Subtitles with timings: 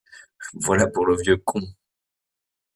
[0.55, 1.61] Voilà pour le vieux con.